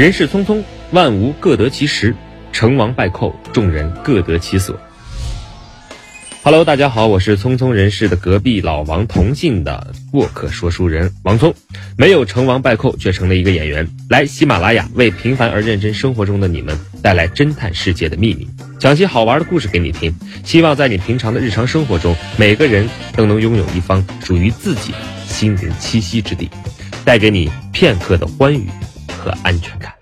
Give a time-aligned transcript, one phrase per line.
[0.00, 2.16] 人世匆匆，万物各得其时，
[2.54, 4.74] 成王败寇，众人各得其所。
[6.42, 11.54] Hello，大家好，我是匆匆人世的隔壁老王同姓的过客说书人王聪，
[11.98, 18.48] 没有成王败寇，却成了一个演员，来喜马拉雅为平凡而认真生活中的你们带来侦探世界的秘密，
[18.78, 20.16] 讲些好玩的故事给你听。
[20.44, 26.48] 希望在你平常的日常生活中，每个人都能拥有一方属于自己的心灵栖息之地，
[27.04, 28.66] 带给你片刻的欢愉
[29.20, 29.94] 和安全感。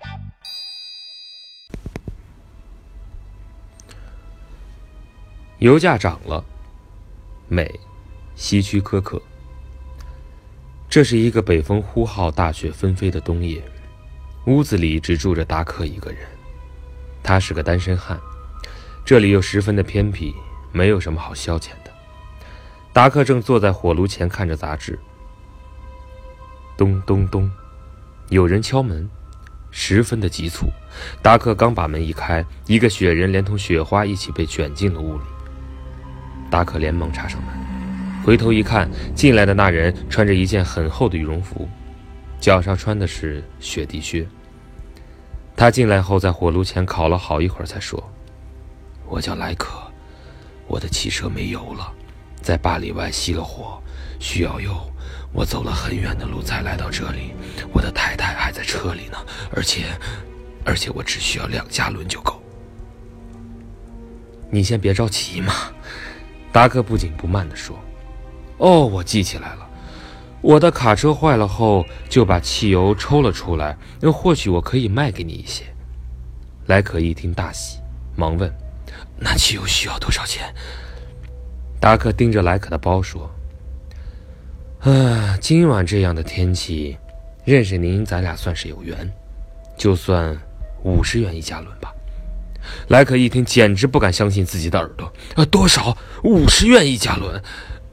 [5.57, 6.41] 油价涨了，
[7.49, 7.69] 美，
[8.33, 9.21] 希区柯克。
[10.89, 13.61] 这是一个北风呼号、大雪纷飞的冬夜，
[14.45, 16.25] 屋子里只住着达克一个人。
[17.21, 18.17] 他是个单身汉，
[19.03, 20.33] 这里又十分的偏僻，
[20.71, 21.91] 没有什么好消遣的。
[22.93, 24.97] 达克正坐在火炉前看着杂志。
[26.77, 27.51] 咚咚咚，
[28.29, 29.09] 有人敲门，
[29.71, 30.67] 十分的急促。
[31.21, 35.23] 达克刚把门一开，一个雪人连同雪花一起被卷进了屋里。
[36.49, 37.51] 达克连忙插上门，
[38.23, 41.67] 回头一看，进来的那人穿着一件很厚的羽绒服，
[42.39, 44.27] 脚上穿的是雪地靴。
[45.55, 48.11] 他进来后，在火炉前烤了好一会儿，才说
[49.09, 49.79] ：“我叫莱克，
[50.67, 51.91] 我的汽车没油了，
[52.41, 53.81] 在八里外熄了火，
[54.19, 54.71] 需要油。
[55.31, 57.33] 我走了很远的路才来到这里，
[57.71, 59.17] 我的太太还在车里呢，
[59.55, 59.85] 而且，
[60.65, 62.41] 而且我只需要两加仑就够。
[64.51, 65.53] 你先别着急嘛。”
[66.51, 67.77] 达克不紧不慢地说
[68.57, 69.69] ：“哦，我记起来了，
[70.41, 75.63] 我的卡车坏了后就把汽油抽了出来，那或许我可以卖给你一些。”
[76.65, 77.77] 莱可一听大喜，
[78.15, 78.51] 忙问
[79.15, 80.51] ：“那汽油需要多少钱？”
[81.79, 83.29] 达克盯着莱可的包说
[84.79, 86.97] ：“啊，今晚这样的天气，
[87.43, 89.11] 认识您咱俩算是有缘，
[89.77, 90.37] 就算
[90.83, 91.93] 五十元一加仑吧。”
[92.87, 95.11] 莱克一听，简直不敢相信自己的耳朵。
[95.35, 95.97] 啊，多少？
[96.23, 97.41] 五十元一加仑？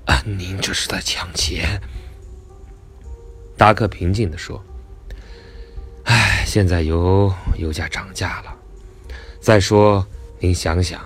[0.06, 1.80] 啊，您这是在抢钱！
[3.56, 4.62] 达克平静地说
[6.04, 8.54] ：“哎，现在油油价涨价了。
[9.40, 10.06] 再说，
[10.38, 11.00] 您想想，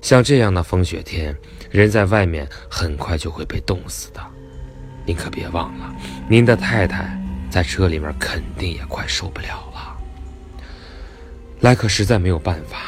[0.00, 1.34] 像这样的风雪天，
[1.70, 4.20] 人在外面很快就会被冻死的。
[5.06, 5.94] 您可别忘了，
[6.28, 7.18] 您的太太
[7.48, 9.96] 在车里面肯定也快受不了了。”
[11.60, 12.78] 莱克实在没有办法。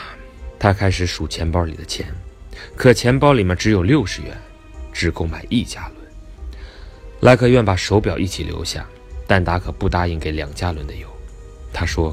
[0.59, 2.05] 他开始数钱包里的钱，
[2.75, 4.37] 可钱包里面只有六十元，
[4.93, 6.13] 只够买一加仑。
[7.21, 8.85] 莱克愿把手表一起留下，
[9.25, 11.07] 但达可不答应给两加仑的油。
[11.73, 12.13] 他说：“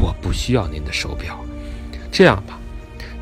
[0.00, 1.44] 我不需要您的手表，
[2.12, 2.60] 这样吧，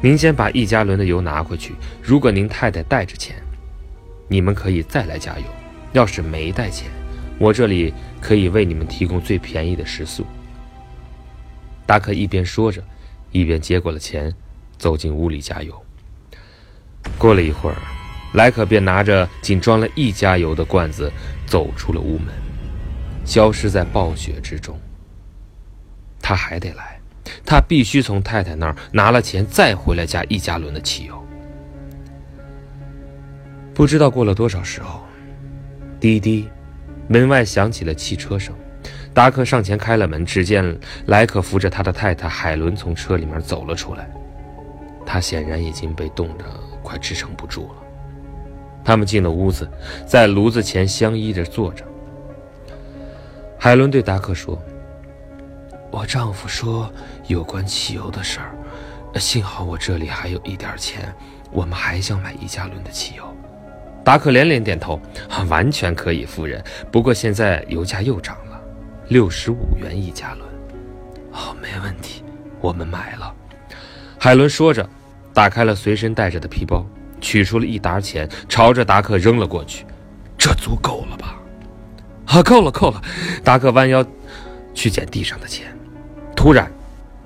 [0.03, 1.75] 您先把一加仑的油拿回去。
[2.03, 3.37] 如果您太太带着钱，
[4.29, 5.47] 你们可以再来加油；
[5.93, 6.91] 要是没带钱，
[7.39, 10.27] 我这里可以为你们提供最便宜的食宿。”
[11.87, 12.83] 达克一边说着。
[13.35, 14.31] 一边接过了钱，
[14.77, 15.83] 走进屋里加油。
[17.17, 17.77] 过了一会儿，
[18.35, 21.11] 莱克便拿着仅装了一加油的罐子
[21.47, 22.27] 走出了屋门，
[23.25, 24.79] 消失在暴雪之中。
[26.21, 27.01] 他还得来，
[27.43, 31.27] 他必须从太太那儿拿了钱，再回来加一加仑的汽油。
[33.73, 35.03] 不知道过了多少时候，
[36.03, 36.49] 滴滴，
[37.07, 38.53] 门外响起了汽车声。
[39.15, 40.77] 达克上前开了门，只见
[41.07, 44.11] 莱克扶着他的太太海伦从车里面走了出来。
[45.07, 46.45] 他显然已经被冻得
[46.83, 47.75] 快支撑不住了。
[48.85, 49.71] 他们进了屋子，
[50.05, 51.85] 在炉子前相依着坐着。
[53.57, 54.61] 海伦对达克说
[55.93, 56.93] ：“我丈夫说
[57.29, 58.57] 有关汽油的事儿，
[59.21, 61.15] 幸好我这里还有一点钱，
[61.53, 63.23] 我们还想买一加仑的汽油。”
[64.05, 65.01] 达克连连点头
[65.49, 66.63] ：“完全可以，夫人。
[66.91, 68.61] 不过现在油价又涨了。”
[69.09, 70.49] 六十五元一加仑，
[71.33, 72.25] 哦，没问题，
[72.61, 73.35] 我们买了。
[74.19, 74.89] 海伦说着，
[75.35, 76.87] 打开了随身带着的皮包，
[77.21, 79.85] 取出了一沓钱，朝着达克扔了过去。
[80.39, 81.39] 这足够了吧？
[82.27, 83.03] 啊，够了，够了。
[83.45, 84.05] 达克弯腰
[84.73, 85.77] 去捡地上的钱，
[86.35, 86.73] 突然，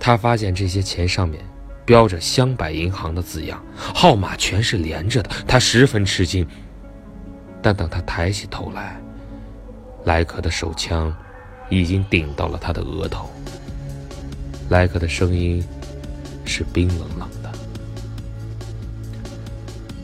[0.01, 1.41] 他发现这些钱上面
[1.85, 5.31] 标着香柏银行的字样，号码全是连着的。
[5.47, 6.45] 他十分吃惊，
[7.63, 9.01] 但等他抬起头来，
[10.05, 11.15] 莱克的手枪。
[11.69, 13.29] 已经顶到了他的额头。
[14.69, 15.61] 莱克的声音
[16.45, 17.53] 是冰冷冷的。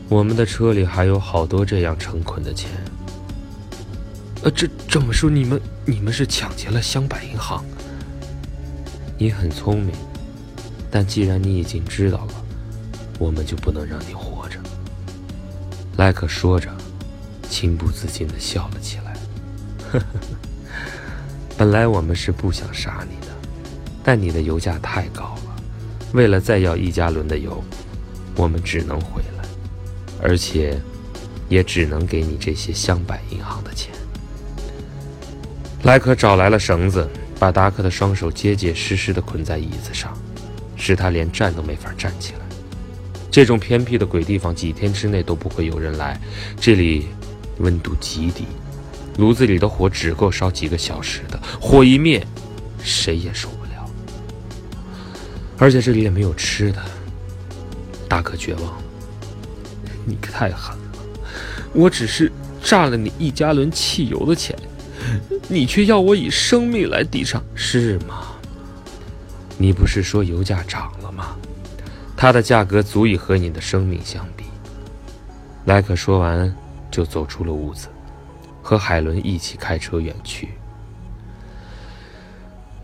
[0.09, 2.69] 我们的车里还有好多这样成捆的钱。
[4.43, 7.63] 呃，这这么说，你们你们是抢劫了香百银行？
[9.17, 9.95] 你很聪明，
[10.91, 12.33] 但既然你已经知道了，
[13.17, 14.59] 我们就不能让你活着。
[15.95, 16.69] 莱克说着，
[17.53, 19.13] 情不自禁的笑了起来。
[19.91, 20.05] 呵呵。
[21.55, 23.31] 本来我们是不想杀你的，
[24.03, 25.55] 但你的油价太高了，
[26.13, 27.63] 为了再要一加仑的油，
[28.35, 29.47] 我们只能回来，
[30.19, 30.81] 而且
[31.47, 33.93] 也只能给你这些香柏银行的钱。
[35.83, 37.07] 莱克找来了绳子，
[37.37, 40.17] 把达克的双手结结实实地捆在椅子上，
[40.75, 42.39] 使他连站都没法站起来。
[43.29, 46.19] 这种偏僻的鬼地方，几天之内都不会有人来。
[46.59, 47.07] 这里
[47.59, 48.45] 温度极低，
[49.17, 52.25] 炉子里的火只够烧几个小时的，火一灭，
[52.81, 53.89] 谁也受不了。
[55.57, 56.81] 而且这里也没有吃的。
[58.09, 58.73] 达克绝望，
[60.05, 60.99] 你可太狠了！
[61.73, 64.55] 我只是榨了你一加仑汽油的钱。
[65.47, 68.27] 你却要我以生命来抵偿，是吗？
[69.57, 71.35] 你不是说油价涨了吗？
[72.15, 74.45] 它的价格足以和你的生命相比。
[75.65, 76.55] 莱克说完，
[76.93, 77.87] 就走出了屋子，
[78.61, 80.49] 和海伦一起开车远去。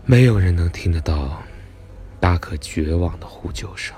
[0.04, 1.40] 没有人能听得到
[2.18, 3.96] 达克绝望的呼救声。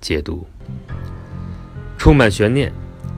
[0.00, 0.44] 解读：
[1.96, 2.72] 充满悬念。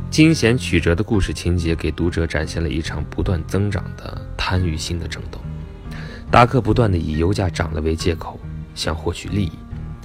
[0.09, 5.41] 惊险曲折的故事情节给读者展现了一场不断增长的贪欲心的争斗。
[6.31, 8.39] 达克不断的以油价涨了为借口，
[8.75, 9.53] 想获取利益，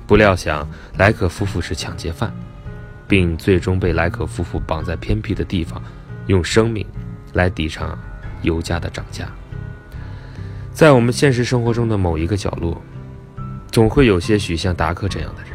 [0.07, 0.67] 不料想
[0.97, 2.33] 莱克夫妇是抢劫犯，
[3.11, 5.83] 并最终被莱克夫妇绑在偏僻的地方，
[6.27, 6.85] 用生命
[7.33, 7.99] 来抵偿
[8.41, 9.27] 油价的涨价。
[10.71, 12.81] 在我们现实生活中的某一个角落，
[13.69, 15.51] 总会有些许像达克这样的人，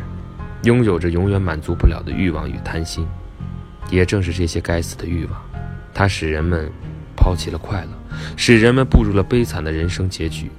[0.65, 3.09] 拥有着永远满足不了的欲望与贪心。
[3.91, 5.43] 也正是这些该死的欲望，
[5.95, 6.71] 它使人们
[7.17, 7.89] 抛弃了快乐，
[8.37, 10.51] 使人们步入了悲惨的人生结局，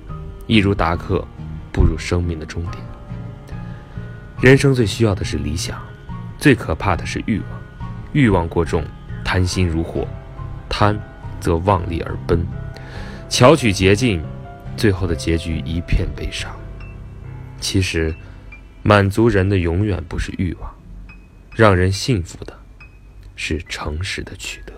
[0.48, 1.24] 一如达克
[1.72, 2.84] 步入生命的终点。
[4.42, 5.80] 人生最需要的是理想，
[6.38, 7.48] 最可怕的是欲望。
[8.14, 8.84] 欲望过重，
[9.24, 10.08] 贪心如火，
[10.70, 11.00] 贪
[11.40, 12.46] 则妄力而奔，
[13.30, 14.24] 巧取捷径，
[14.76, 16.52] 最后的结局一片悲伤。
[17.60, 18.14] 其实，
[18.84, 20.74] 满足人的永远不是欲望，
[21.56, 22.54] 让人幸福的。
[23.40, 24.74] 是诚实的取得。